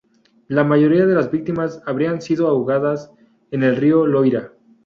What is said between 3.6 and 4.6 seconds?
el río Loira.